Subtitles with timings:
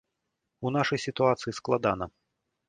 [0.69, 2.05] У нашай сітуацыі складана.